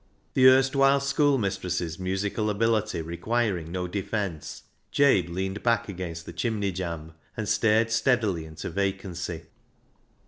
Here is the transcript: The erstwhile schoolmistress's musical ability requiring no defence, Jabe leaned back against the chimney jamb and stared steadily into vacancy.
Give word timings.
The 0.33 0.47
erstwhile 0.47 0.99
schoolmistress's 0.99 1.99
musical 1.99 2.49
ability 2.49 3.03
requiring 3.03 3.71
no 3.71 3.87
defence, 3.87 4.63
Jabe 4.89 5.27
leaned 5.27 5.61
back 5.61 5.87
against 5.89 6.25
the 6.25 6.33
chimney 6.33 6.71
jamb 6.71 7.13
and 7.37 7.47
stared 7.47 7.91
steadily 7.91 8.45
into 8.45 8.71
vacancy. 8.71 9.43